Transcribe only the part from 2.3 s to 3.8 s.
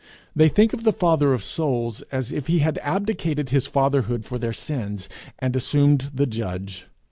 if he had abdicated his